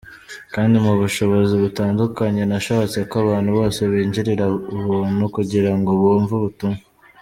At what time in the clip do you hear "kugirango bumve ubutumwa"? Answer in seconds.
5.35-6.79